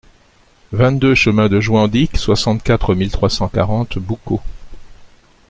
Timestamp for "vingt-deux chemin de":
0.71-1.59